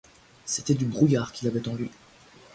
C’était 0.45 0.73
du 0.73 0.85
brouillard 0.85 1.31
qu’il 1.31 1.47
avait 1.47 1.67
en 1.67 1.75
lui. 1.75 1.91